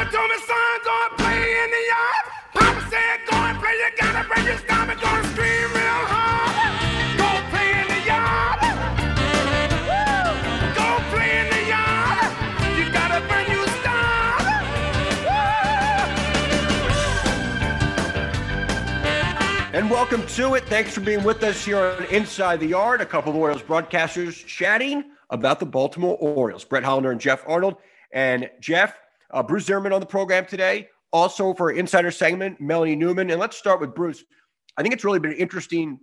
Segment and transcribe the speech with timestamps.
[0.00, 2.24] Mama told me, son, go and play in the yard.
[2.54, 3.72] Papa said, go and play.
[3.72, 6.72] You gotta break your stomach, go and scream real hard.
[7.18, 8.60] Go play in the yard.
[10.74, 12.32] Go play in the yard.
[12.78, 14.40] You got a brand new start.
[19.74, 20.64] And welcome to it.
[20.64, 23.02] Thanks for being with us here on Inside the Yard.
[23.02, 26.64] A couple of Orioles broadcasters chatting about the Baltimore Orioles.
[26.64, 27.76] Brett Hollander and Geoff Arnold.
[28.12, 28.94] And Geoff,
[29.32, 30.88] uh, Bruce Zimmermann on the program today.
[31.12, 33.30] Also for insider segment, Melanie Newman.
[33.30, 34.24] And let's start with Bruce.
[34.76, 35.98] I think it's really been an interesting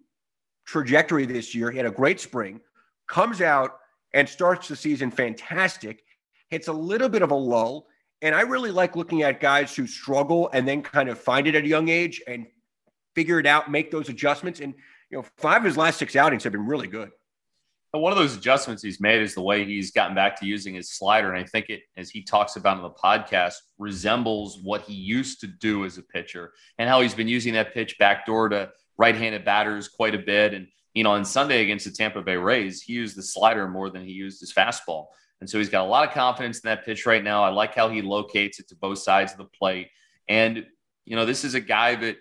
[0.65, 1.71] trajectory this year.
[1.71, 2.59] He had a great spring,
[3.07, 3.79] comes out
[4.13, 6.03] and starts the season fantastic.
[6.49, 7.87] Hits a little bit of a lull.
[8.21, 11.55] And I really like looking at guys who struggle and then kind of find it
[11.55, 12.47] at a young age and
[13.15, 14.59] figure it out, make those adjustments.
[14.59, 14.73] And,
[15.09, 17.11] you know, five of his last six outings have been really good.
[17.97, 20.89] One of those adjustments he's made is the way he's gotten back to using his
[20.91, 21.33] slider.
[21.33, 25.41] And I think it, as he talks about in the podcast, resembles what he used
[25.41, 29.15] to do as a pitcher and how he's been using that pitch backdoor to right
[29.15, 30.53] handed batters quite a bit.
[30.53, 33.89] And, you know, on Sunday against the Tampa Bay Rays, he used the slider more
[33.89, 35.07] than he used his fastball.
[35.39, 37.43] And so he's got a lot of confidence in that pitch right now.
[37.43, 39.89] I like how he locates it to both sides of the plate.
[40.27, 40.65] And,
[41.05, 42.17] you know, this is a guy that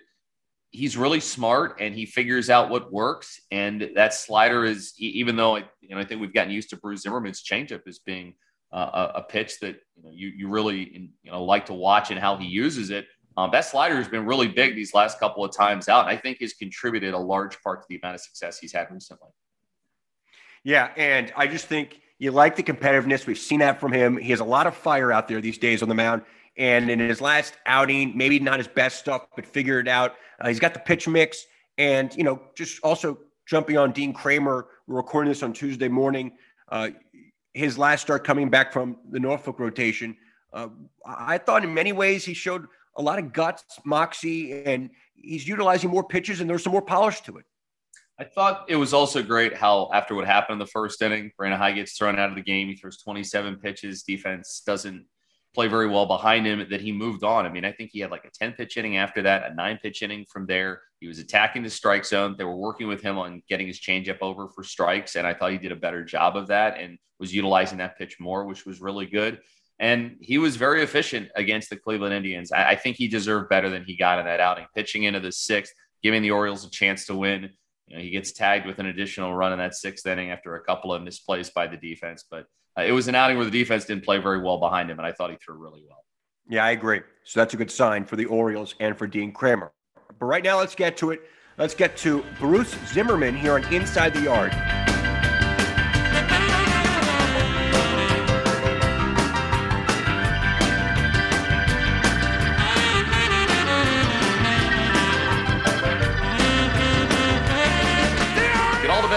[0.77, 3.41] he's really smart and he figures out what works.
[3.49, 6.77] And that slider is, even though I, you know, I think we've gotten used to
[6.77, 8.35] Bruce Zimmermann's changeup as being
[8.71, 12.11] uh, a, a, pitch that you, know, you, you really you know like to watch
[12.11, 13.07] and how he uses it.
[13.37, 16.19] Um, that slider has been really big these last couple of times out, and I
[16.19, 19.29] think has contributed a large part to the amount of success he's had recently.
[20.63, 23.25] Yeah, and I just think you like the competitiveness.
[23.25, 24.17] We've seen that from him.
[24.17, 26.23] He has a lot of fire out there these days on the mound.
[26.57, 30.15] And in his last outing, maybe not his best stuff, but figured it out.
[30.39, 31.45] Uh, he's got the pitch mix,
[31.77, 36.33] and you know, just also jumping on Dean Kremer, We're recording this on Tuesday morning.
[36.69, 36.89] Uh,
[37.53, 40.15] his last start coming back from the Norfolk rotation.
[40.53, 40.69] Uh,
[41.05, 45.89] I thought in many ways he showed a lot of guts, moxie, and he's utilizing
[45.89, 47.45] more pitches, and there's some more polish to it.
[48.19, 51.59] I thought it was also great how after what happened in the first inning, Brandon
[51.59, 52.67] Hyde gets thrown out of the game.
[52.67, 54.01] He throws 27 pitches.
[54.01, 55.05] Defense doesn't
[55.57, 57.43] play very well behind him that he moved on.
[57.43, 59.79] I mean, I think he had like a 10 pitch inning after that, a nine
[59.81, 60.81] pitch inning from there.
[60.99, 62.35] He was attacking the strike zone.
[62.37, 65.15] They were working with him on getting his changeup over for strikes.
[65.15, 68.17] And I thought he did a better job of that and was utilizing that pitch
[68.19, 69.39] more, which was really good.
[69.79, 72.51] And he was very efficient against the Cleveland Indians.
[72.51, 75.31] I, I think he deserved better than he got in that outing, pitching into the
[75.31, 75.73] sixth,
[76.03, 77.49] giving the Orioles a chance to win.
[77.87, 80.63] You know, he gets tagged with an additional run in that sixth inning after a
[80.63, 82.25] couple of misplays by the defense.
[82.29, 82.45] But
[82.77, 85.07] uh, it was an outing where the defense didn't play very well behind him, and
[85.07, 86.03] I thought he threw really well.
[86.49, 87.01] Yeah, I agree.
[87.23, 89.71] So that's a good sign for the Orioles and for Dean Kremer.
[90.19, 91.21] But right now, let's get to it.
[91.57, 94.53] Let's get to Bruce Zimmermann here on Inside the Yard.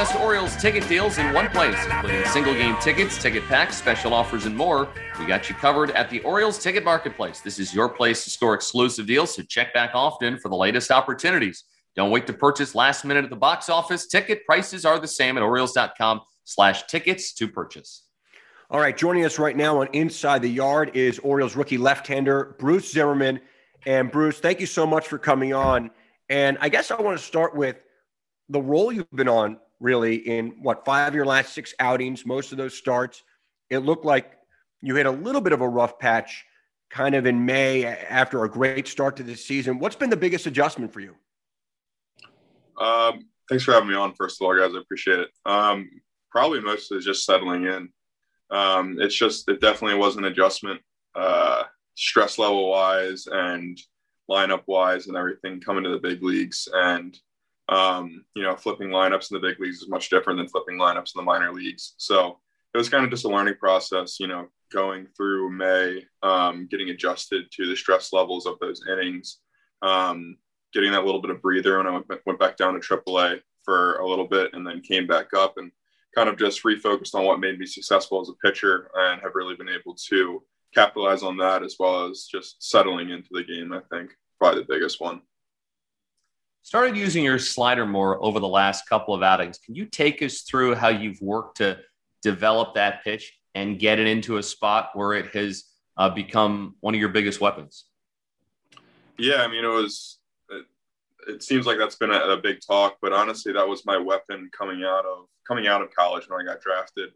[0.00, 4.46] Best Orioles ticket deals in one place, including single game tickets, ticket packs, special offers,
[4.46, 4.88] and more.
[5.18, 7.40] We got you covered at the Orioles Ticket Marketplace.
[7.40, 10.90] This is your place to score exclusive deals, so check back often for the latest
[10.90, 11.64] opportunities.
[11.96, 14.06] Don't wait to purchase last minute at the box office.
[14.06, 18.04] Ticket prices are the same at Orioles.com slash tickets to purchase.
[18.70, 22.90] All right, joining us right now on Inside the Yard is Orioles rookie left-hander Bruce
[22.90, 23.38] Zimmermann.
[23.84, 25.90] And Bruce, thank you so much for coming on.
[26.30, 27.76] And I guess I want to start with
[28.48, 32.52] the role you've been on really in what five of your last six outings, most
[32.52, 33.22] of those starts.
[33.70, 34.32] It looked like
[34.82, 36.44] you hit a little bit of a rough patch
[36.90, 39.78] kind of in May after a great start to this season.
[39.78, 41.14] What's been the biggest adjustment for you?
[42.78, 44.74] Um, thanks for having me on, first of all, guys.
[44.74, 45.28] I appreciate it.
[45.46, 45.88] Um,
[46.30, 47.88] probably mostly just settling in.
[48.50, 50.80] Um, it's just, it definitely was an adjustment,
[51.14, 51.64] uh,
[51.94, 53.78] stress level wise and
[54.28, 56.68] lineup wise and everything coming to the big leagues.
[56.72, 57.16] And
[57.70, 61.14] um, you know, flipping lineups in the big leagues is much different than flipping lineups
[61.14, 61.94] in the minor leagues.
[61.98, 62.40] So
[62.74, 66.90] it was kind of just a learning process, you know, going through May, um, getting
[66.90, 69.38] adjusted to the stress levels of those innings,
[69.82, 70.36] um,
[70.72, 73.98] getting that little bit of breather when I went, went back down to AAA for
[73.98, 75.70] a little bit and then came back up and
[76.14, 79.54] kind of just refocused on what made me successful as a pitcher and have really
[79.54, 80.42] been able to
[80.74, 84.68] capitalize on that as well as just settling into the game, I think, probably the
[84.68, 85.22] biggest one
[86.62, 89.58] started using your slider more over the last couple of outings.
[89.58, 91.78] Can you take us through how you've worked to
[92.22, 95.64] develop that pitch and get it into a spot where it has
[95.96, 97.86] uh, become one of your biggest weapons?
[99.18, 100.18] Yeah, I mean, it was.
[100.50, 100.66] It,
[101.28, 104.48] it seems like that's been a, a, big talk, but honestly, that was my weapon
[104.56, 107.10] coming out of coming out of college when I got drafted.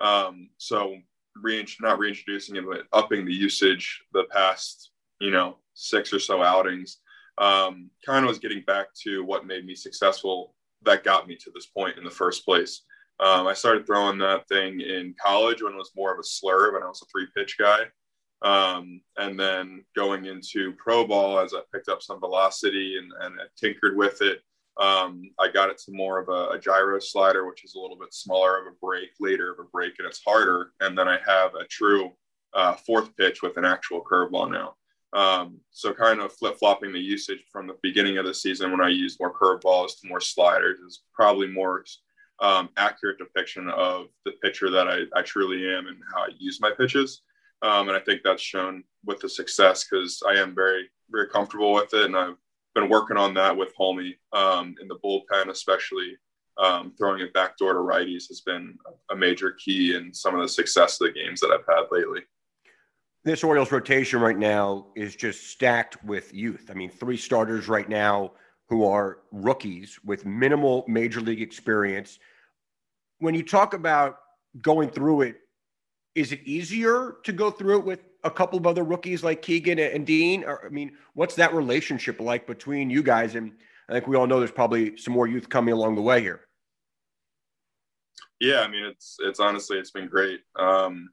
[0.00, 0.96] Um, so,
[1.36, 6.42] re- not reintroducing it, but upping the usage the past you know, six or so
[6.42, 6.98] outings.
[7.38, 11.50] Um, kind of was getting back to what made me successful that got me to
[11.54, 12.82] this point in the first place.
[13.18, 16.72] Um, I started throwing that thing in college when it was more of a slur,
[16.72, 17.82] when I was a three pitch guy.
[18.42, 23.38] Um, and then going into pro ball as I picked up some velocity and, and
[23.38, 24.40] I tinkered with it.
[24.80, 27.98] Um, I got it to more of a, a, gyro slider, which is a little
[27.98, 30.72] bit smaller of a break, later of a break, and it's harder.
[30.80, 32.12] And then I have a true
[32.54, 34.76] uh, fourth pitch with an actual curveball now.
[35.12, 38.80] Um, so kind of flip flopping the usage from the beginning of the season when
[38.80, 41.84] I used more curveballs to more sliders is probably more
[42.40, 46.58] um, accurate depiction of the pitcher that I, I, truly am and how I use
[46.60, 47.22] my pitches.
[47.60, 51.74] Um, and I think that's shown with the success because I am very, very comfortable
[51.74, 52.06] with it.
[52.06, 52.36] And I've
[52.74, 56.16] been working on that with Homie um, in the bullpen, especially
[56.56, 58.76] um, throwing it back door to righties has been
[59.10, 62.20] a major key in some of the success of the games that I've had lately.
[63.24, 66.70] This Orioles rotation right now is just stacked with youth.
[66.70, 68.32] I mean, three starters right now
[68.68, 72.18] who are rookies with minimal major league experience
[73.20, 74.18] when you talk about
[74.60, 75.36] going through it,
[76.14, 79.78] is it easier to go through it with a couple of other rookies like Keegan
[79.78, 80.42] and Dean?
[80.44, 83.36] Or, I mean, what's that relationship like between you guys?
[83.36, 83.52] And
[83.88, 86.40] I think we all know there's probably some more youth coming along the way here.
[88.40, 90.40] Yeah, I mean, it's it's honestly it's been great.
[90.58, 91.10] Um,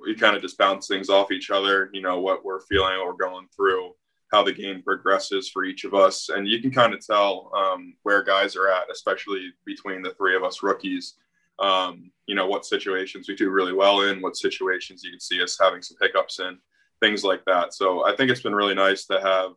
[0.00, 1.90] we kind of just bounce things off each other.
[1.92, 3.92] You know what we're feeling, what we're going through,
[4.32, 7.94] how the game progresses for each of us, and you can kind of tell um,
[8.02, 11.14] where guys are at, especially between the three of us rookies
[11.58, 15.42] um, you know, what situations we do really well in, what situations you can see
[15.42, 16.58] us having some hiccups in,
[17.00, 17.74] things like that.
[17.74, 19.52] So I think it's been really nice to have,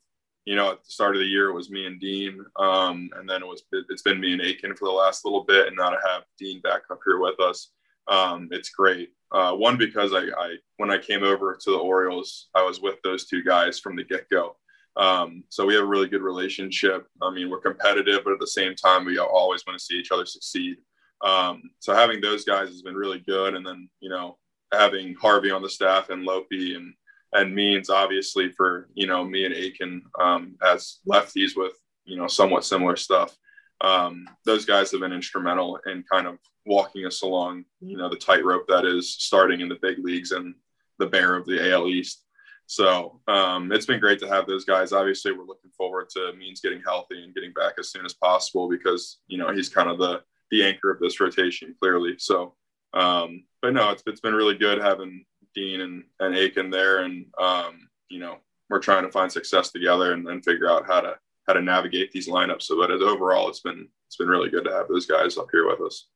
[0.46, 2.44] you know, at the start of the year, it was me and Dean.
[2.56, 5.68] Um, and then it was, it's been me and Aiken for the last little bit.
[5.68, 7.70] And now to have Dean back up here with us,
[8.12, 9.10] um, it's great.
[9.32, 12.98] Uh, one, because I, I, when I came over to the Orioles, I was with
[13.02, 14.58] those two guys from the get go.
[14.98, 17.08] Um, so we have a really good relationship.
[17.22, 20.12] I mean, we're competitive, but at the same time, we always want to see each
[20.12, 20.76] other succeed.
[21.24, 23.56] Um, so having those guys has been really good.
[23.56, 24.38] And then, you know,
[24.74, 26.94] having Harvey on the staff and Lopi and,
[27.32, 31.74] and Means obviously for, you know, me and Aiken um, as lefties with,
[32.04, 33.34] you know, somewhat similar stuff.
[33.82, 38.16] Um, those guys have been instrumental in kind of walking us along, you know, the
[38.16, 40.54] tightrope that is starting in the big leagues and
[41.00, 42.24] the bear of the AL East.
[42.68, 44.94] So um, it's been great to have those guys.
[44.94, 48.70] Obviously, we're looking forward to Means getting healthy and getting back as soon as possible
[48.70, 52.16] because you know he's kind of the the anchor of this rotation clearly.
[52.18, 52.54] So,
[52.94, 55.26] um, but no, it's, it's been really good having
[55.56, 57.04] Dean and, and Aiken there.
[57.04, 58.38] And, um, you know,
[58.70, 61.16] we're trying to find success together and then figure out how to,
[61.52, 62.64] how to navigate these lineups.
[62.64, 65.48] So, but as overall, it's been, it's been really good to have those guys up
[65.52, 66.08] here with us.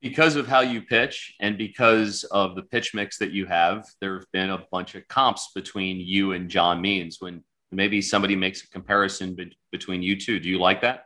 [0.00, 4.14] Because of how you pitch and because of the pitch mix that you have, there
[4.14, 7.18] have been a bunch of comps between you and John Means.
[7.20, 11.04] When maybe somebody makes a comparison be- between you two, do you like that?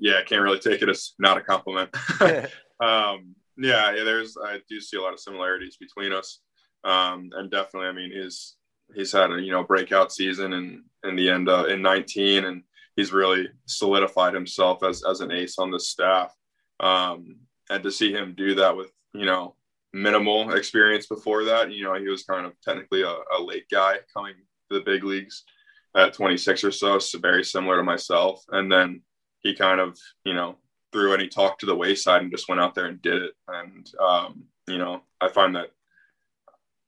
[0.00, 1.90] yeah, I can't really take it as not a compliment.
[2.80, 6.40] um, yeah, yeah, there's I do see a lot of similarities between us,
[6.84, 8.56] um, and definitely, I mean, he's
[8.94, 12.62] he's had a you know breakout season in in the end uh, in 19, and
[12.96, 16.34] he's really solidified himself as as an ace on the staff.
[16.80, 17.36] Um,
[17.70, 19.56] and to see him do that with you know
[19.94, 23.96] minimal experience before that, you know, he was kind of technically a, a late guy
[24.12, 24.34] coming
[24.68, 25.44] to the big leagues
[25.96, 29.00] at 26 or so, so very similar to myself, and then
[29.40, 30.56] he kind of, you know,
[30.92, 33.32] threw any talk to the wayside and just went out there and did it.
[33.48, 35.70] And, um, you know, I find that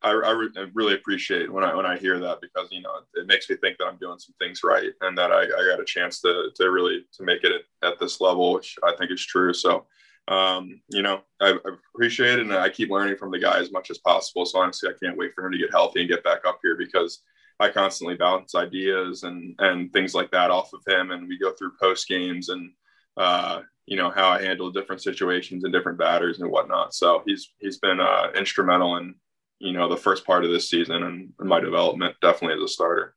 [0.06, 2.92] I, I, re- I, really appreciate when I, when I hear that because, you know,
[3.14, 5.80] it makes me think that I'm doing some things right and that I, I got
[5.80, 9.10] a chance to, to really, to make it at, at this level, which I think
[9.10, 9.52] is true.
[9.52, 9.86] So,
[10.28, 13.72] um, you know, I, I, appreciate it and I keep learning from the guy as
[13.72, 14.46] much as possible.
[14.46, 16.76] So honestly, I can't wait for him to get healthy and get back up here
[16.76, 17.22] because
[17.58, 21.52] I constantly bounce ideas and and things like that off of him, and we go
[21.52, 22.70] through post games and
[23.16, 26.94] uh, you know how I handle different situations and different batters and whatnot.
[26.94, 29.14] So he's he's been uh, instrumental in
[29.58, 33.14] you know the first part of this season and my development, definitely as a starter.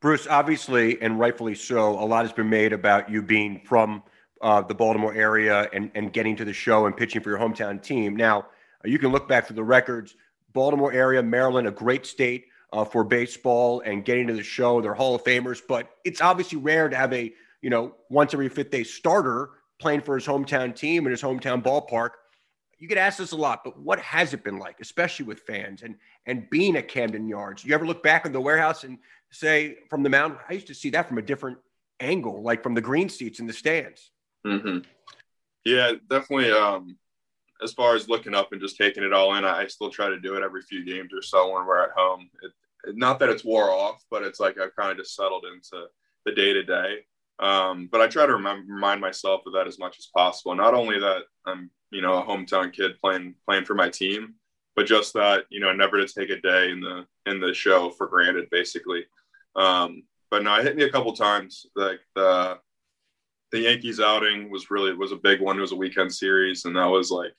[0.00, 4.02] Bruce, obviously and rightfully so, a lot has been made about you being from
[4.40, 7.82] uh, the Baltimore area and and getting to the show and pitching for your hometown
[7.82, 8.16] team.
[8.16, 8.46] Now
[8.84, 10.14] you can look back through the records.
[10.52, 14.80] Baltimore area, Maryland, a great state uh, for baseball and getting to the show.
[14.80, 18.48] They're Hall of Famers, but it's obviously rare to have a you know once every
[18.48, 22.10] fifth day starter playing for his hometown team in his hometown ballpark.
[22.80, 25.82] You get asked this a lot, but what has it been like, especially with fans
[25.82, 25.96] and
[26.26, 27.64] and being at Camden Yards?
[27.64, 28.98] You ever look back in the warehouse and
[29.30, 31.58] say from the mound, I used to see that from a different
[32.00, 34.10] angle, like from the green seats in the stands.
[34.46, 34.78] Mm-hmm.
[35.64, 36.50] Yeah, definitely.
[36.50, 36.96] Um,
[37.62, 40.18] as far as looking up and just taking it all in, I, still try to
[40.18, 42.30] do it every few games or so when we're at home.
[42.42, 45.84] It, not that it's wore off, but it's like I've kind of just settled into
[46.24, 47.00] the day to day.
[47.38, 50.54] But I try to remind myself of that as much as possible.
[50.54, 54.34] Not only that I'm, you know, a hometown kid playing playing for my team,
[54.76, 57.90] but just that you know, never to take a day in the in the show
[57.90, 59.04] for granted, basically.
[59.56, 61.66] Um, but no, it hit me a couple times.
[61.74, 62.58] Like the
[63.52, 65.58] the Yankees outing was really was a big one.
[65.58, 67.32] It was a weekend series, and that was like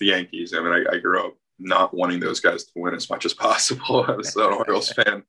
[0.00, 0.54] the Yankees.
[0.54, 3.34] I mean, I, I grew up not wanting those guys to win as much as
[3.34, 4.04] possible.
[4.08, 5.24] I was an Orioles fan.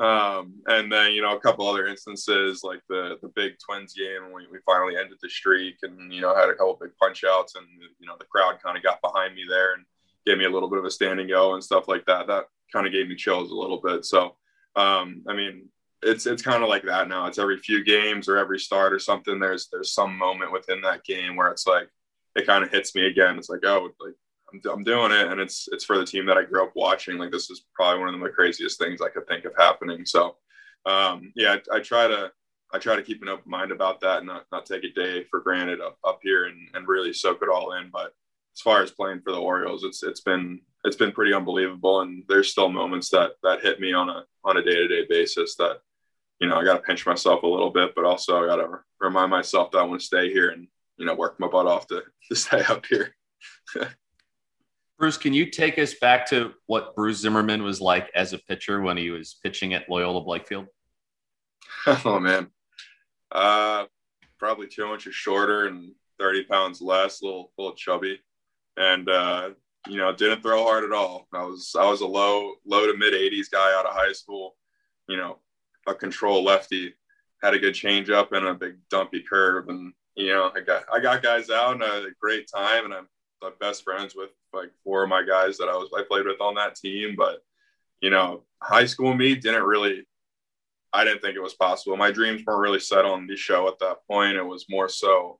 [0.00, 4.24] Um, and then you know a couple other instances like the the big Twins game
[4.24, 7.22] when we, we finally ended the streak, and you know had a couple big punch
[7.24, 7.66] outs, and
[7.98, 9.84] you know the crowd kind of got behind me there and
[10.26, 12.26] gave me a little bit of a standing go and stuff like that.
[12.26, 14.06] That kind of gave me chills a little bit.
[14.06, 14.36] So
[14.76, 15.68] um, I mean,
[16.02, 17.26] it's it's kind of like that now.
[17.26, 19.38] It's every few games or every start or something.
[19.38, 21.88] There's there's some moment within that game where it's like
[22.36, 23.36] it kind of hits me again.
[23.36, 24.14] It's like oh, like
[24.52, 27.18] I'm, I'm doing it, and it's it's for the team that I grew up watching.
[27.18, 30.04] Like this is probably one of the craziest things I could think of happening.
[30.06, 30.36] So
[30.86, 32.32] um, yeah, I, I try to
[32.72, 35.24] I try to keep an open mind about that, and not not take a day
[35.24, 37.90] for granted up, up here, and and really soak it all in.
[37.92, 38.14] But
[38.54, 42.24] as far as playing for the Orioles, it's it's been it's been pretty unbelievable, and
[42.28, 45.56] there's still moments that that hit me on a on a day to day basis
[45.56, 45.78] that
[46.40, 48.80] you know I got to pinch myself a little bit, but also I got to
[49.00, 51.86] remind myself that I want to stay here and you know work my butt off
[51.88, 53.14] to to stay up here.
[55.00, 58.82] Bruce, can you take us back to what Bruce Zimmermann was like as a pitcher
[58.82, 60.66] when he was pitching at Loyola Blakefield?
[62.04, 62.48] oh man,
[63.32, 63.86] uh,
[64.38, 68.20] probably two inches shorter and thirty pounds less, a little, little chubby,
[68.76, 69.50] and uh,
[69.88, 71.26] you know didn't throw hard at all.
[71.32, 74.58] I was I was a low low to mid eighties guy out of high school,
[75.08, 75.38] you know,
[75.86, 76.92] a control lefty,
[77.42, 81.00] had a good changeup and a big dumpy curve, and you know I got I
[81.00, 83.08] got guys out and a great time, and I'm
[83.42, 86.40] I'm best friends with like four of my guys that I was I played with
[86.40, 87.14] on that team.
[87.16, 87.42] But
[88.00, 90.06] you know, high school me didn't really.
[90.92, 91.96] I didn't think it was possible.
[91.96, 94.36] My dreams weren't really set on the show at that point.
[94.36, 95.38] It was more so,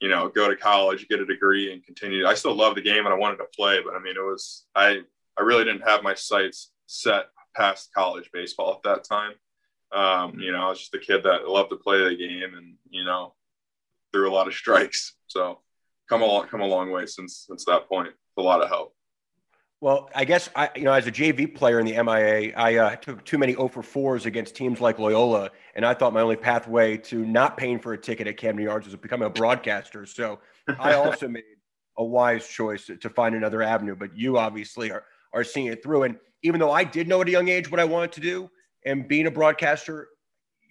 [0.00, 2.26] you know, go to college, get a degree, and continue.
[2.26, 4.64] I still love the game and I wanted to play, but I mean, it was
[4.74, 5.00] I
[5.38, 9.32] I really didn't have my sights set past college baseball at that time.
[9.92, 12.74] Um, you know, I was just a kid that loved to play the game and
[12.88, 13.34] you know
[14.12, 15.14] threw a lot of strikes.
[15.26, 15.60] So
[16.14, 18.10] come a long, come a long way since since that point.
[18.36, 18.94] A lot of help.
[19.80, 22.96] Well, I guess I, you know, as a JV player in the MIA, I uh,
[22.96, 26.36] took too many 0 for 4s against teams like Loyola, and I thought my only
[26.36, 30.06] pathway to not paying for a ticket at Camden Yards was becoming a broadcaster.
[30.06, 30.38] So
[30.78, 31.44] I also made
[31.98, 33.94] a wise choice to, to find another avenue.
[33.94, 35.04] But you obviously are
[35.34, 36.04] are seeing it through.
[36.04, 38.50] And even though I did know at a young age what I wanted to do,
[38.86, 40.08] and being a broadcaster,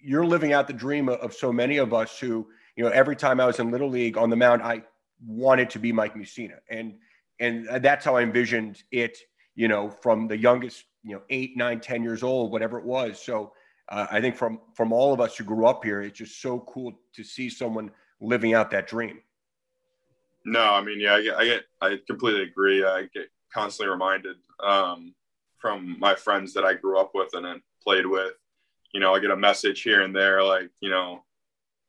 [0.02, 3.14] you're living out the dream of, of so many of us who, you know, every
[3.14, 4.82] time I was in Little League on the mound, I
[5.24, 6.58] wanted to be Mike Mussina.
[6.70, 6.94] And
[7.40, 9.18] and that's how I envisioned it,
[9.56, 13.20] you know, from the youngest, you know, eight, nine, ten years old, whatever it was.
[13.20, 13.52] So
[13.88, 16.60] uh, I think from from all of us who grew up here, it's just so
[16.60, 17.90] cool to see someone
[18.20, 19.20] living out that dream.
[20.44, 22.84] No, I mean, yeah, I get, I, get, I completely agree.
[22.84, 25.14] I get constantly reminded um,
[25.58, 28.32] from my friends that I grew up with and then played with.
[28.92, 31.24] You know, I get a message here and there, like you know,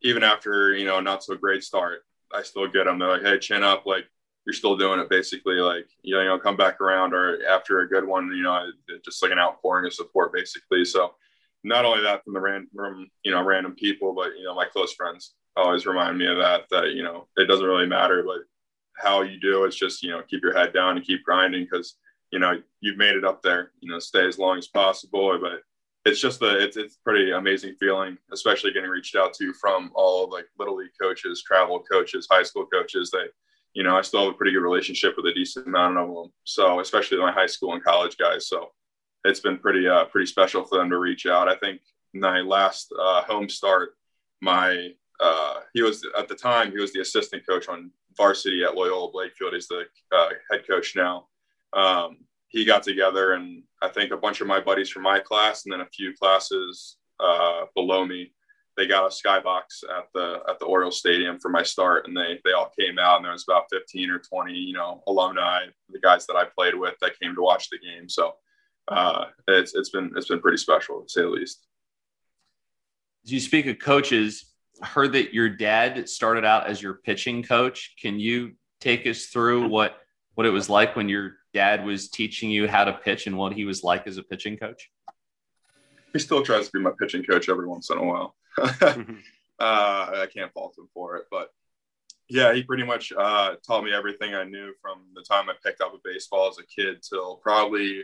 [0.01, 2.04] even after you know not so great start,
[2.35, 2.99] I still get them.
[2.99, 4.05] They're like, "Hey, chin up!" Like
[4.45, 5.55] you're still doing it, basically.
[5.55, 8.71] Like you know, come back around, or after a good one, you know,
[9.03, 10.85] just like an outpouring of support, basically.
[10.85, 11.15] So
[11.63, 14.93] not only that from the random, you know, random people, but you know, my close
[14.93, 16.65] friends always remind me of that.
[16.69, 18.39] That you know, it doesn't really matter, but
[18.97, 19.65] how you do.
[19.65, 21.95] It's just you know, keep your head down and keep grinding because
[22.31, 23.71] you know you've made it up there.
[23.79, 25.61] You know, stay as long as possible, but
[26.05, 30.29] it's just the it's it's pretty amazing feeling, especially getting reached out to from all
[30.29, 33.09] like little league coaches, travel coaches, high school coaches.
[33.11, 33.25] They,
[33.73, 36.31] you know, I still have a pretty good relationship with a decent amount of them.
[36.43, 38.47] So especially my high school and college guys.
[38.47, 38.71] So
[39.23, 41.49] it's been pretty uh pretty special for them to reach out.
[41.49, 41.81] I think
[42.13, 43.95] my last uh, home start,
[44.41, 48.75] my uh, he was at the time he was the assistant coach on varsity at
[48.75, 49.53] Loyola Blakefield.
[49.53, 49.85] He's the
[50.15, 51.27] uh, head coach now.
[51.73, 55.65] Um, he got together and I think a bunch of my buddies from my class
[55.65, 58.33] and then a few classes uh, below me,
[58.77, 62.39] they got a skybox at the at the Orioles Stadium for my start, and they
[62.43, 65.99] they all came out, and there was about fifteen or twenty, you know, alumni, the
[65.99, 68.09] guys that I played with that came to watch the game.
[68.09, 68.33] So
[68.87, 71.65] uh, it's it's been it's been pretty special to say the least.
[73.23, 74.51] As you speak of coaches,
[74.81, 77.95] I heard that your dad started out as your pitching coach.
[78.01, 79.97] Can you take us through what
[80.33, 83.53] what it was like when your dad was teaching you how to pitch and what
[83.53, 84.91] he was like as a pitching coach?
[86.11, 88.35] He still tries to be my pitching coach every once in a while.
[88.59, 89.13] mm-hmm.
[89.59, 91.49] uh, I can't fault him for it, but
[92.27, 95.81] yeah, he pretty much uh, taught me everything I knew from the time I picked
[95.81, 98.03] up a baseball as a kid till probably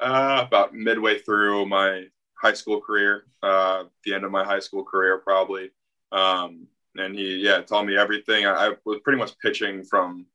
[0.00, 4.82] uh, about midway through my high school career, uh, the end of my high school
[4.82, 5.70] career, probably.
[6.10, 6.66] Um,
[6.96, 8.46] and he, yeah, taught me everything.
[8.46, 10.26] I, I, was pretty much pitching from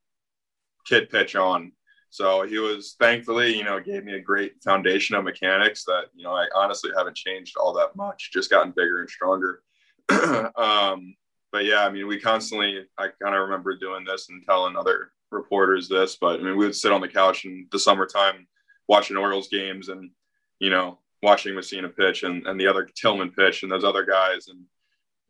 [0.85, 1.71] kid pitch on.
[2.09, 6.23] So he was thankfully, you know, gave me a great foundation of mechanics that, you
[6.23, 9.61] know, I honestly haven't changed all that much, just gotten bigger and stronger.
[10.09, 11.15] um,
[11.51, 15.11] but yeah, I mean, we constantly, I kind of remember doing this and telling other
[15.31, 18.47] reporters this, but I mean, we would sit on the couch in the summertime
[18.87, 20.09] watching Orioles games and,
[20.59, 24.47] you know, watching Mussina pitch and, and the other Tillman pitch and those other guys.
[24.47, 24.63] And,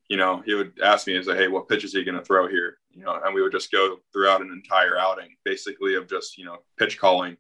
[0.08, 2.24] you know, he would ask me, he's like, Hey, what pitch is he going to
[2.24, 2.78] throw here?
[2.92, 6.46] You know, and we would just go throughout an entire outing, basically of just, you
[6.46, 7.38] know, pitch calling.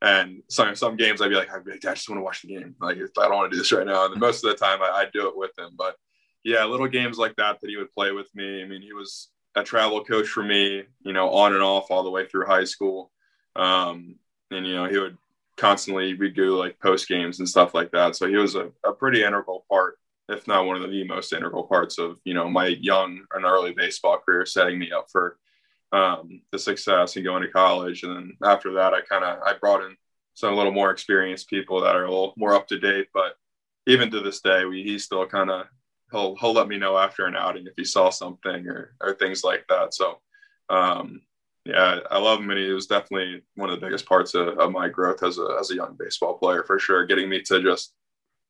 [0.00, 2.42] And some, some games I'd be like, I'd be like, I just want to watch
[2.42, 2.74] the game.
[2.80, 4.06] Like, I don't want to do this right now.
[4.06, 5.96] And most of the time I, I'd do it with him, but
[6.44, 8.62] yeah, little games like that that he would play with me.
[8.62, 12.04] I mean, he was a travel coach for me, you know, on and off all
[12.04, 13.10] the way through high school.
[13.56, 14.16] Um,
[14.50, 15.16] and, you know, he would
[15.56, 18.14] constantly we'd do like post games and stuff like that.
[18.14, 19.98] So he was a, a pretty integral part,
[20.28, 23.72] if not one of the most integral parts of, you know, my young and early
[23.72, 25.38] baseball career, setting me up for
[25.92, 28.02] um, the success and going to college.
[28.02, 29.96] And then after that, I kind of, I brought in
[30.34, 33.36] some a little more experienced people that are a little more up to date, but
[33.86, 35.66] even to this day, we, he still kind of
[36.10, 39.44] he'll he'll let me know after an outing if he saw something or or things
[39.44, 39.94] like that.
[39.94, 40.20] So
[40.68, 41.22] um,
[41.64, 44.70] yeah, I love him, and he was definitely one of the biggest parts of, of,
[44.70, 47.06] my growth as a as a young baseball player for sure.
[47.06, 47.94] Getting me to just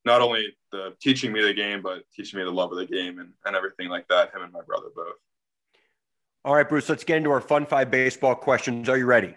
[0.05, 3.19] not only the teaching me the game, but teaching me the love of the game
[3.19, 4.33] and, and everything like that.
[4.33, 5.15] Him and my brother both.
[6.45, 6.87] All right, Bruce.
[6.87, 8.87] Let's get into our fun five baseball questions.
[8.87, 9.35] Are you ready?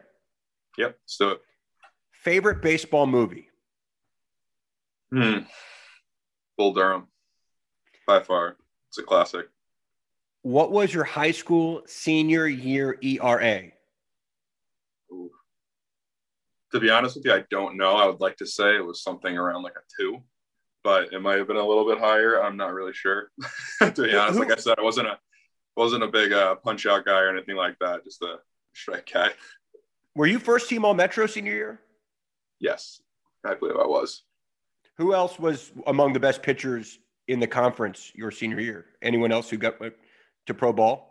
[0.79, 1.41] Yep, let's do it.
[2.13, 3.49] Favorite baseball movie?
[5.13, 5.41] Hmm.
[6.57, 7.09] Bull Durham
[8.07, 8.57] by far.
[8.89, 9.47] It's a classic.
[10.43, 13.71] What was your high school senior year ERA?
[15.13, 15.31] Ooh.
[16.73, 17.97] To be honest with you, I don't know.
[17.97, 20.23] I would like to say it was something around like a two,
[20.85, 22.43] but it might have been a little bit higher.
[22.43, 23.31] I'm not really sure.
[23.81, 25.19] to be honest, like I said, I wasn't a
[25.77, 28.05] wasn't a big uh, punch out guy or anything like that.
[28.05, 28.39] Just a
[28.75, 29.31] strike guy.
[30.15, 31.81] Were you first team All Metro senior year?
[32.61, 33.01] Yes,
[33.45, 34.23] I believe I was.
[34.99, 38.87] Who else was among the best pitchers in the conference your senior year?
[39.01, 41.09] Anyone else who got to pro ball?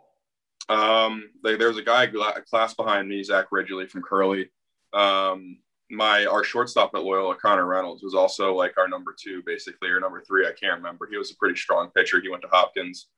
[0.68, 4.50] Um, like, there was a guy, a class behind me, Zach Ridgely from Curley.
[4.92, 5.58] Um,
[5.92, 10.00] my our shortstop at Loyola, Connor Reynolds, was also like our number two, basically, or
[10.00, 10.46] number three.
[10.46, 11.06] I can't remember.
[11.08, 12.20] He was a pretty strong pitcher.
[12.20, 13.08] He went to Hopkins.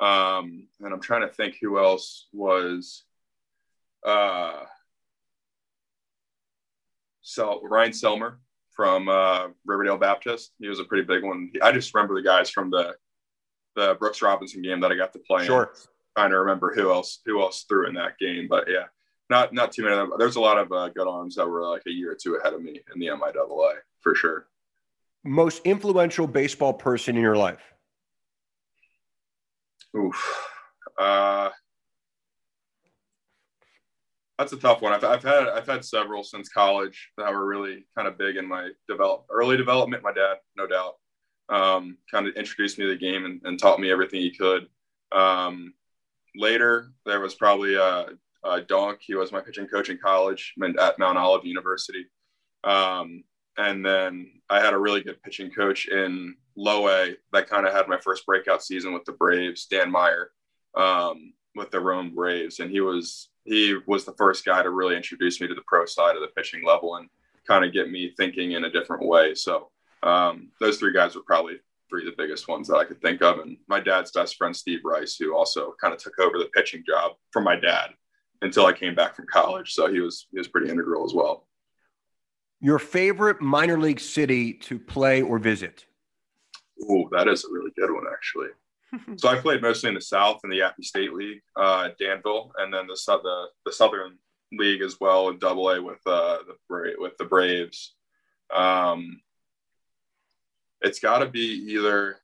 [0.00, 3.04] Um, and I'm trying to think who else was.
[4.04, 4.64] Uh,
[7.22, 8.36] so Ryan Selmer
[8.72, 10.52] from uh, Riverdale Baptist.
[10.58, 11.52] He was a pretty big one.
[11.62, 12.96] I just remember the guys from the
[13.76, 15.46] the Brooks Robinson game that I got to play.
[15.46, 15.70] Sure.
[15.74, 15.80] In.
[16.16, 18.84] Trying to remember who else who else threw in that game, but yeah,
[19.30, 19.94] not not too many.
[19.94, 20.18] of them.
[20.18, 22.54] There's a lot of uh, good arms that were like a year or two ahead
[22.54, 24.46] of me in the MIAA for sure.
[25.24, 27.62] Most influential baseball person in your life?
[29.96, 30.50] Oof.
[30.98, 31.50] Uh,
[34.38, 34.92] that's a tough one.
[34.92, 38.46] I've, I've had I've had several since college that were really kind of big in
[38.46, 40.02] my develop early development.
[40.02, 40.96] My dad, no doubt,
[41.48, 44.66] um, kind of introduced me to the game and, and taught me everything he could.
[45.12, 45.74] Um,
[46.34, 48.08] later, there was probably a,
[48.44, 49.00] a Donk.
[49.00, 52.06] He was my pitching coach in college at Mount Olive University.
[52.62, 53.24] Um,
[53.56, 57.72] and then I had a really good pitching coach in low A that kind of
[57.72, 60.30] had my first breakout season with the Braves, Dan Meyer,
[60.74, 64.96] um, with the Rome Braves, and he was he was the first guy to really
[64.96, 67.08] introduce me to the pro side of the pitching level and
[67.46, 69.34] kind of get me thinking in a different way.
[69.34, 69.68] So
[70.02, 73.22] um, those three guys were probably three of the biggest ones that I could think
[73.22, 73.40] of.
[73.40, 76.82] And my dad's best friend, Steve Rice, who also kind of took over the pitching
[76.86, 77.90] job from my dad
[78.42, 79.72] until I came back from college.
[79.72, 81.46] So he was he was pretty integral as well.
[82.60, 85.84] Your favorite minor league city to play or visit?
[86.88, 88.48] Oh, that is a really good one, actually.
[89.16, 92.72] so I played mostly in the South in the Appy State League, uh, Danville, and
[92.72, 94.18] then the, the the Southern
[94.52, 97.94] League as well in Double A with uh, the Bra- with the Braves.
[98.54, 99.20] Um,
[100.80, 102.18] it's got to be either.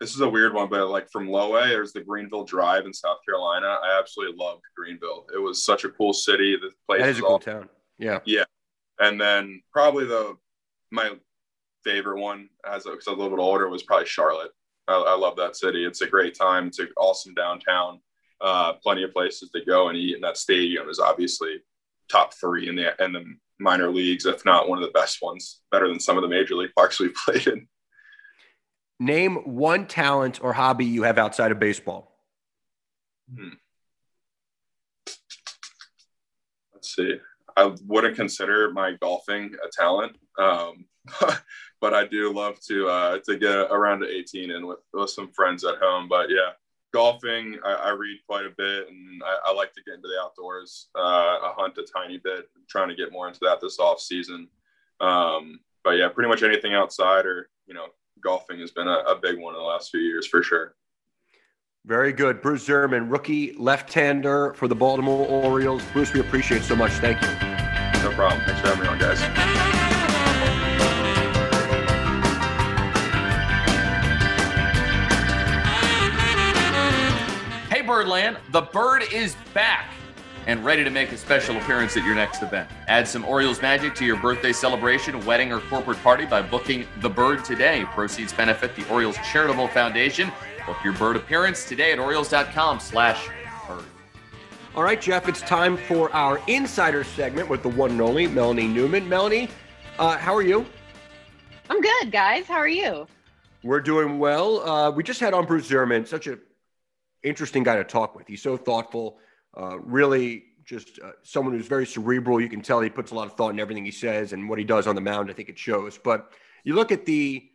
[0.00, 2.92] This is a weird one, but like from Low A, there's the Greenville Drive in
[2.92, 3.78] South Carolina.
[3.82, 5.26] I absolutely loved Greenville.
[5.34, 6.56] It was such a cool city.
[6.56, 7.68] The place that is a cool town.
[7.98, 8.44] Yeah, yeah.
[8.98, 10.36] And then probably the
[10.90, 11.12] my
[11.84, 14.50] favorite one as I was a little bit older was probably Charlotte.
[14.88, 15.84] I, I, love that city.
[15.84, 16.68] It's a great time.
[16.68, 18.00] It's an awesome downtown.
[18.40, 20.14] Uh, plenty of places to go and eat.
[20.14, 21.58] And that stadium is obviously
[22.10, 23.24] top three in the in the
[23.58, 25.62] minor leagues, if not one of the best ones.
[25.70, 27.68] Better than some of the major league parks we've played in.
[29.00, 32.10] Name one talent or hobby you have outside of baseball.
[33.34, 33.54] Hmm.
[36.84, 37.18] let's see.
[37.56, 40.84] I wouldn't consider my golfing a talent, um,
[41.80, 45.30] but I do love to uh, to get around to 18 and with, with some
[45.32, 46.08] friends at home.
[46.08, 46.50] But yeah,
[46.92, 50.20] golfing, I, I read quite a bit, and I, I, like to get into the
[50.20, 50.88] outdoors.
[50.94, 54.00] Uh, I hunt a tiny bit, I'm trying to get more into that this off
[54.00, 54.48] season.
[55.00, 57.86] Um, but yeah, pretty much anything outside or you know,
[58.24, 60.74] golfing has been a, a big one in the last few years for sure.
[61.86, 62.40] Very good.
[62.40, 65.82] Bruce Zimmermann, rookie left-hander for the Baltimore Orioles.
[65.92, 66.92] Bruce, we appreciate it so much.
[66.92, 67.28] Thank you.
[68.02, 68.40] No problem.
[68.46, 69.20] Thanks for having me on, guys.
[77.70, 79.93] Hey, Birdland, the bird is back
[80.46, 82.70] and ready to make a special appearance at your next event.
[82.88, 87.10] Add some Orioles magic to your birthday celebration, wedding, or corporate party by booking The
[87.10, 87.84] Bird today.
[87.92, 90.30] Proceeds benefit the Orioles Charitable Foundation.
[90.66, 93.28] Book your bird appearance today at Orioles.com slash
[93.68, 93.84] bird.
[94.74, 98.66] All right, Geoff, it's time for our insider segment with the one and only Melanie
[98.66, 99.08] Newman.
[99.08, 99.48] Melanie,
[99.98, 100.66] uh, how are you?
[101.70, 102.46] I'm good, guys.
[102.46, 103.06] How are you?
[103.62, 104.60] We're doing well.
[104.68, 106.38] Uh, we just had on Bruce Zimmermann, such a
[107.22, 108.26] interesting guy to talk with.
[108.26, 109.18] He's so thoughtful,
[109.56, 112.40] uh, really just uh, someone who's very cerebral.
[112.40, 114.58] You can tell he puts a lot of thought in everything he says and what
[114.58, 115.30] he does on the mound.
[115.30, 115.98] I think it shows.
[115.98, 116.32] But
[116.64, 117.48] you look at the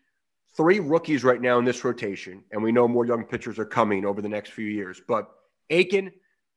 [0.56, 4.06] three rookies right now in this rotation, and we know more young pitchers are coming
[4.06, 5.02] over the next few years.
[5.08, 5.30] But
[5.70, 6.12] Aiken,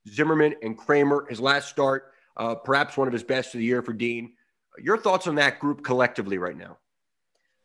[0.08, 3.82] Zimmermann, and Kremer, his last start, uh, perhaps one of his best of the year
[3.82, 4.32] for Dean.
[4.78, 6.78] Your thoughts on that group collectively right now?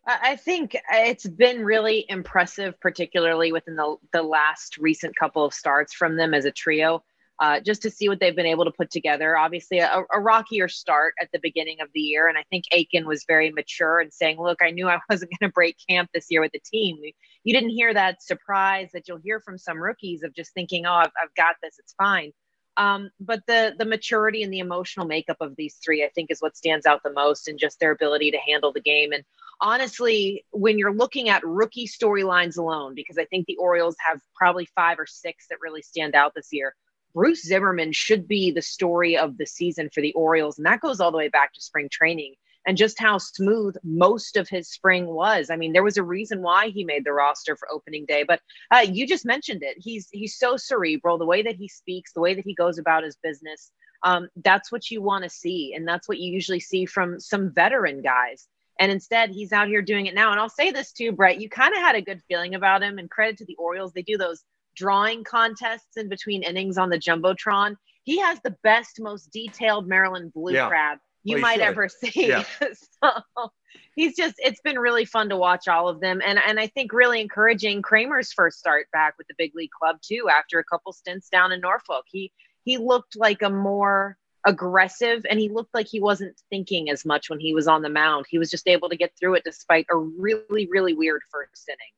[0.10, 5.94] I think it's been really impressive, particularly within the, the last recent couple of starts
[5.94, 7.04] from them as a trio
[7.40, 9.38] uh, just to see what they've been able to put together.
[9.38, 12.28] Obviously, a, a, rockier start at the beginning of the year.
[12.28, 15.50] And I think Akin was very mature and saying, Look, I knew I wasn't going
[15.50, 16.98] to break camp this year with the team.
[17.44, 20.94] You didn't hear that surprise that you'll hear from some rookies of just thinking, Oh,
[20.94, 22.32] I've, I've got this, it's fine.
[22.78, 26.42] Um, but the the maturity and the emotional makeup of these three, I think, is
[26.42, 29.12] what stands out the most, and just their ability to handle the game.
[29.12, 29.24] And
[29.60, 34.68] honestly, when you're looking at rookie storylines alone, because I think the Orioles have probably
[34.76, 36.76] five or six that really stand out this year.
[37.14, 40.58] Bruce Zimmermann should be the story of the season for the Orioles.
[40.58, 42.36] And that goes all the way back to spring training
[42.68, 45.50] and just how smooth most of his spring was.
[45.50, 48.42] I mean, there was a reason why he made the roster for opening day, but
[48.72, 49.78] uh, you just mentioned it.
[49.80, 51.18] He's he's so cerebral.
[51.18, 53.72] The way that he speaks, the way that he goes about his business,
[54.04, 57.52] um, that's what you want to see, and that's what you usually see from some
[57.52, 58.48] veteran guys.
[58.80, 60.32] And instead, he's out here doing it now.
[60.32, 61.42] And I'll say this too, Brett.
[61.42, 63.94] You kind of had a good feeling about him, and credit to the Orioles.
[63.94, 64.44] They do those
[64.78, 67.76] drawing contests in between innings on the jumbotron.
[68.04, 70.70] He has the best, most detailed Maryland blue yeah.
[70.70, 71.64] crab you well, might should.
[71.64, 72.30] ever see.
[72.30, 72.44] Yeah.
[73.04, 73.52] so
[73.96, 76.94] he's just it's been really fun to watch all of them and and I think
[76.94, 80.94] really encouraging Kremer's first start back with the big league club too after a couple
[80.94, 82.06] stints down in Norfolk.
[82.08, 82.32] He
[82.64, 87.30] he looked like a more aggressive and he looked like he wasn't thinking as much
[87.30, 88.26] when he was on the mound.
[88.30, 91.94] He was just able to get through it despite a really really weird first inning.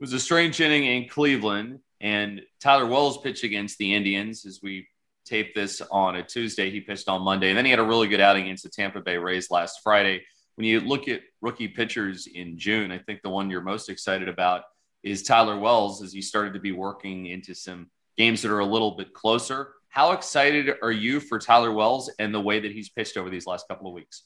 [0.00, 4.60] It was a strange inning in Cleveland, and Tyler Wells pitched against the Indians as
[4.62, 4.86] we
[5.24, 6.70] taped this on a Tuesday.
[6.70, 9.00] He pitched on Monday, and then he had a really good outing against the Tampa
[9.00, 10.22] Bay Rays last Friday.
[10.54, 14.28] When you look at rookie pitchers in June, I think the one you're most excited
[14.28, 14.62] about
[15.02, 18.64] is Tyler Wells as he started to be working into some games that are a
[18.64, 19.72] little bit closer.
[19.88, 23.48] How excited are you for Tyler Wells and the way that he's pitched over these
[23.48, 24.22] last couple of weeks?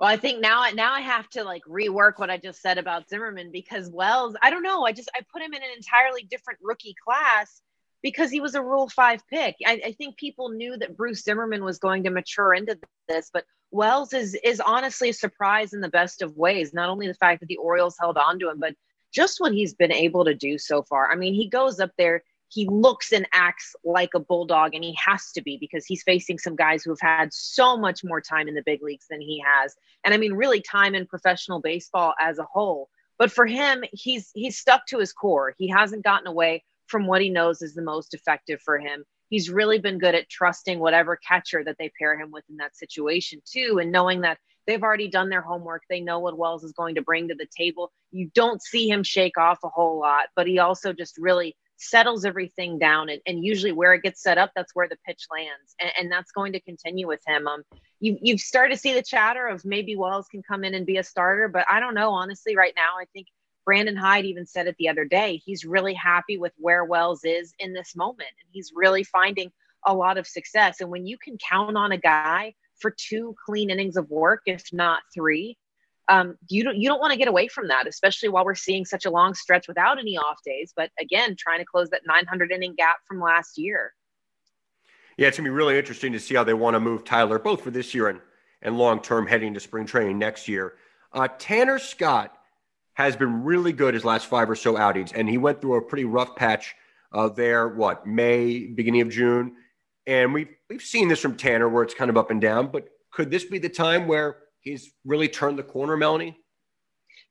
[0.00, 3.10] Well, I think now now I have to like rework what I just said about
[3.10, 4.86] Zimmermann because Wells, I don't know.
[4.86, 7.60] I just I put him in an entirely different rookie class
[8.02, 9.56] because he was a Rule Five pick.
[9.66, 13.44] I, I think people knew that Bruce Zimmermann was going to mature into this, but
[13.72, 16.72] Wells is is honestly a surprise in the best of ways.
[16.72, 18.74] Not only the fact that the Orioles held on to him, but
[19.12, 21.12] just what he's been able to do so far.
[21.12, 24.96] I mean, he goes up there he looks and acts like a bulldog and he
[25.04, 28.48] has to be because he's facing some guys who have had so much more time
[28.48, 29.74] in the big leagues than he has.
[30.04, 32.90] And i mean really time in professional baseball as a whole.
[33.18, 35.54] But for him he's he's stuck to his core.
[35.56, 39.04] He hasn't gotten away from what he knows is the most effective for him.
[39.28, 42.76] He's really been good at trusting whatever catcher that they pair him with in that
[42.76, 45.82] situation too and knowing that they've already done their homework.
[45.88, 47.92] They know what wells is going to bring to the table.
[48.10, 52.24] You don't see him shake off a whole lot but he also just really settles
[52.24, 55.74] everything down and, and usually where it gets set up that's where the pitch lands
[55.80, 57.46] and, and that's going to continue with him.
[57.46, 57.62] Um
[58.02, 60.98] you, you've started to see the chatter of maybe wells can come in and be
[60.98, 62.10] a starter but i don't know.
[62.10, 63.26] Honestly right now i think
[63.64, 65.40] brandon hyde even said it the other day.
[65.44, 69.50] He's really happy with where wells is in this moment and he's really finding
[69.86, 70.80] a lot of success.
[70.80, 74.64] And when you can count on a guy for two clean innings of work if
[74.72, 75.56] not three
[76.10, 78.84] um, you don't you don't want to get away from that, especially while we're seeing
[78.84, 80.72] such a long stretch without any off days.
[80.74, 83.94] But again, trying to close that 900 inning gap from last year.
[85.16, 87.62] Yeah, it's to be really interesting to see how they want to move Tyler, both
[87.62, 88.20] for this year and,
[88.60, 90.74] and long term heading to spring training next year.
[91.12, 92.36] Uh, Tanner Scott
[92.94, 95.82] has been really good his last five or so outings, and he went through a
[95.82, 96.74] pretty rough patch
[97.12, 99.54] uh, there, what, May, beginning of June.
[100.06, 102.88] And we've, we've seen this from Tanner where it's kind of up and down, but
[103.12, 106.36] could this be the time where he's really turned the corner, Melanie?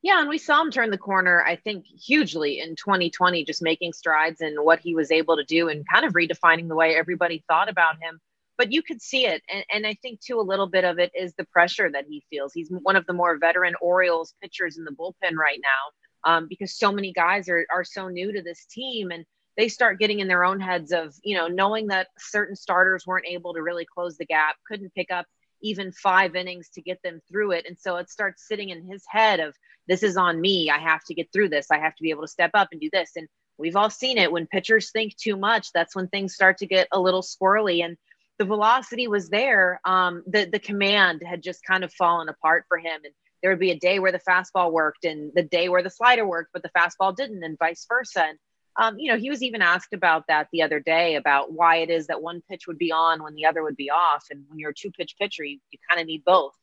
[0.01, 3.93] Yeah, and we saw him turn the corner, I think, hugely in 2020, just making
[3.93, 7.43] strides in what he was able to do and kind of redefining the way everybody
[7.47, 8.19] thought about him.
[8.57, 9.41] But you could see it.
[9.53, 12.23] And, and I think, too, a little bit of it is the pressure that he
[12.29, 12.53] feels.
[12.53, 16.77] He's one of the more veteran Orioles pitchers in the bullpen right now um, because
[16.77, 19.11] so many guys are, are so new to this team.
[19.11, 19.25] And
[19.57, 23.27] they start getting in their own heads of, you know, knowing that certain starters weren't
[23.27, 25.25] able to really close the gap, couldn't pick up
[25.61, 27.65] even five innings to get them through it.
[27.67, 29.55] And so it starts sitting in his head of
[29.87, 30.69] this is on me.
[30.69, 31.67] I have to get through this.
[31.71, 33.11] I have to be able to step up and do this.
[33.15, 36.67] And we've all seen it when pitchers think too much, that's when things start to
[36.67, 37.83] get a little squirrely.
[37.83, 37.97] And
[38.37, 39.81] the velocity was there.
[39.83, 43.01] Um, the the command had just kind of fallen apart for him.
[43.03, 45.89] And there would be a day where the fastball worked and the day where the
[45.89, 48.23] slider worked, but the fastball didn't, and vice versa.
[48.23, 48.39] And
[48.79, 51.89] um, you know, he was even asked about that the other day about why it
[51.89, 54.27] is that one pitch would be on when the other would be off.
[54.31, 56.53] And when you're a two pitch pitcher, you, you kind of need both.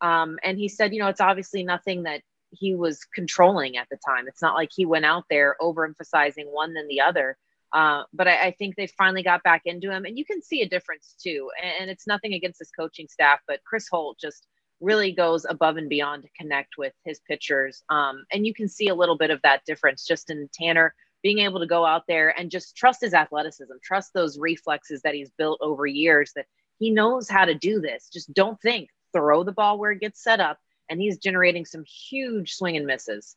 [0.00, 3.98] Um, and he said, you know, it's obviously nothing that he was controlling at the
[4.06, 4.28] time.
[4.28, 7.36] It's not like he went out there overemphasizing one than the other.
[7.72, 10.62] Uh, but I, I, think they finally got back into him, and you can see
[10.62, 11.50] a difference too.
[11.60, 14.46] And, and it's nothing against his coaching staff, but Chris Holt just
[14.80, 17.82] really goes above and beyond to connect with his pitchers.
[17.88, 21.38] Um, and you can see a little bit of that difference just in Tanner being
[21.38, 25.30] able to go out there and just trust his athleticism, trust those reflexes that he's
[25.38, 26.44] built over years that
[26.78, 28.10] he knows how to do this.
[28.12, 30.58] Just don't think, throw the ball where it gets set up.
[30.90, 33.36] And he's generating some huge swing and misses.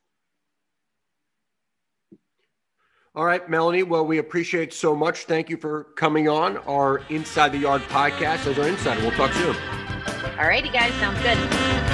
[3.15, 3.83] All right, Melanie.
[3.83, 5.23] Well, we appreciate so much.
[5.23, 8.99] Thank you for coming on our Inside the Yard podcast as our insider.
[8.99, 9.55] We'll talk soon.
[10.37, 10.93] All righty, guys.
[10.95, 11.86] Sounds good.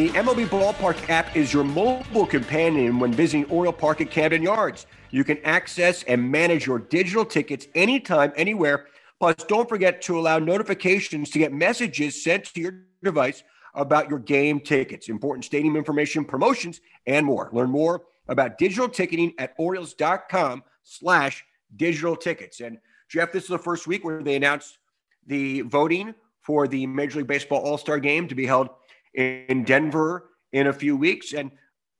[0.00, 4.86] The MLB Ballpark app is your mobile companion when visiting Oriole Park at Camden Yards.
[5.10, 8.86] You can access and manage your digital tickets anytime, anywhere.
[9.18, 13.42] Plus, don't forget to allow notifications to get messages sent to your device
[13.74, 17.50] about your game tickets, important stadium information, promotions, and more.
[17.52, 21.44] Learn more about digital ticketing at Orioles.com slash
[21.76, 22.60] digital tickets.
[22.60, 22.78] And
[23.10, 24.78] Geoff, this is the first week where they announced
[25.26, 28.70] the voting for the Major League Baseball All-Star game to be held
[29.14, 31.32] in Denver in a few weeks.
[31.32, 31.50] And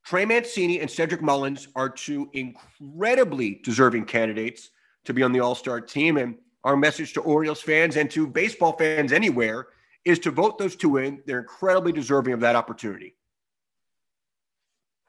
[0.05, 4.71] Trey Mancini and Cedric Mullins are two incredibly deserving candidates
[5.05, 6.17] to be on the All Star team.
[6.17, 9.69] And our message to Orioles fans and to baseball fans anywhere
[10.05, 11.23] is to vote those two in.
[11.27, 13.17] They're incredibly deserving of that opportunity.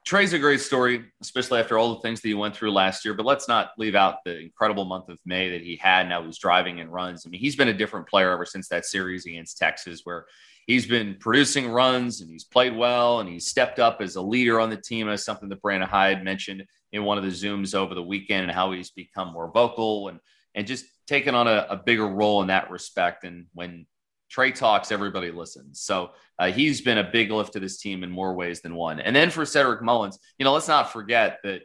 [0.04, 3.14] Trey's a great story, especially after all the things that he went through last year.
[3.14, 6.08] But let's not leave out the incredible month of May that he had.
[6.08, 7.24] Now he's driving and runs.
[7.24, 10.26] I mean, he's been a different player ever since that series against Texas, where
[10.66, 14.60] he's been producing runs and he's played well and he's stepped up as a leader
[14.60, 15.08] on the team.
[15.08, 18.52] As something that Brandon Hyde mentioned in one of the Zooms over the weekend and
[18.52, 20.20] how he's become more vocal and
[20.54, 23.24] and just taken on a, a bigger role in that respect.
[23.24, 23.86] And when
[24.30, 25.80] Trey talks, everybody listens.
[25.80, 29.00] So uh, he's been a big lift to this team in more ways than one.
[29.00, 31.62] And then for Cedric Mullins, you know, let's not forget that,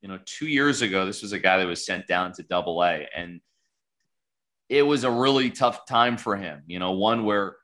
[0.00, 2.82] you know, two years ago, this was a guy that was sent down to double
[2.82, 3.06] A.
[3.14, 3.40] And
[4.68, 7.56] it was a really tough time for him, you know, one where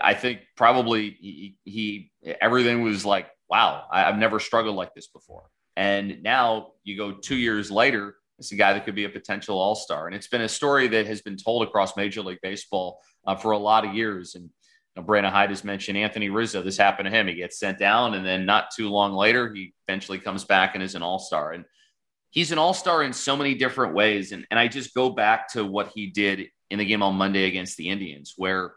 [0.00, 5.08] I think probably he, he everything was like, wow, I, have never struggled like this
[5.08, 5.48] before.
[5.76, 9.58] And now you go two years later, it's a guy that could be a potential
[9.58, 10.06] all star.
[10.06, 13.52] And it's been a story that has been told across Major League Baseball uh, for
[13.52, 14.34] a lot of years.
[14.34, 14.50] And you
[14.96, 16.62] know, Brandon Hyde has mentioned Anthony Rizzo.
[16.62, 17.26] This happened to him.
[17.26, 20.82] He gets sent down, and then not too long later, he eventually comes back and
[20.82, 21.52] is an all star.
[21.52, 21.64] And
[22.30, 24.32] he's an all star in so many different ways.
[24.32, 27.44] And, and I just go back to what he did in the game on Monday
[27.44, 28.72] against the Indians, where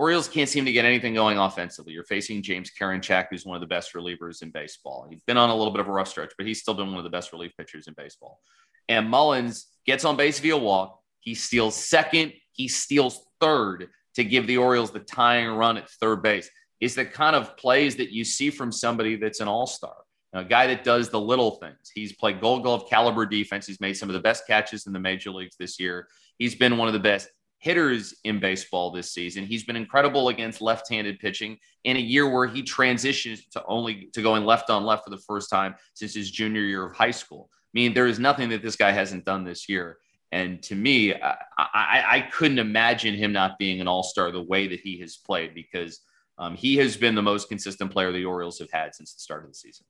[0.00, 1.92] Orioles can't seem to get anything going offensively.
[1.92, 5.06] You're facing James Karinchak, who's one of the best relievers in baseball.
[5.10, 6.96] He's been on a little bit of a rough stretch, but he's still been one
[6.96, 8.40] of the best relief pitchers in baseball.
[8.88, 10.98] And Mullins gets on base via walk.
[11.20, 12.32] He steals second.
[12.52, 16.48] He steals third to give the Orioles the tying run at third base.
[16.80, 19.96] Is the kind of plays that you see from somebody that's an all star,
[20.32, 21.90] a guy that does the little things.
[21.94, 23.66] He's played gold glove caliber defense.
[23.66, 26.08] He's made some of the best catches in the major leagues this year.
[26.38, 27.28] He's been one of the best
[27.60, 29.44] hitters in baseball this season.
[29.44, 34.22] He's been incredible against left-handed pitching in a year where he transitioned to only to
[34.22, 37.50] going left on left for the first time since his junior year of high school.
[37.52, 39.98] I mean, there is nothing that this guy hasn't done this year.
[40.32, 44.42] And to me, I, I, I couldn't imagine him not being an all star the
[44.42, 46.00] way that he has played because
[46.38, 49.44] um, he has been the most consistent player the Orioles have had since the start
[49.44, 49.84] of the season.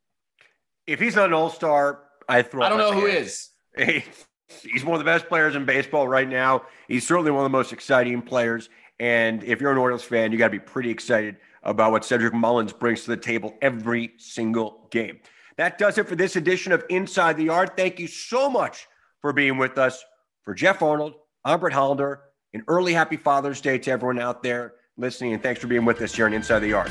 [0.86, 2.64] If he's not an all star, I throw.
[2.64, 3.50] I don't know who is.
[4.62, 6.62] He's one of the best players in baseball right now.
[6.88, 8.68] He's certainly one of the most exciting players.
[8.98, 12.34] And if you're an Orioles fan, you got to be pretty excited about what Cedric
[12.34, 15.20] Mullins brings to the table every single game.
[15.56, 17.76] That does it for this edition of Inside the Yard.
[17.76, 18.88] Thank you so much
[19.20, 20.02] for being with us.
[20.42, 22.22] For Geoff Arnold, I'm Brett Hollander.
[22.54, 26.00] An early happy Father's Day to everyone out there listening, and thanks for being with
[26.00, 26.90] us here on Inside the Yard.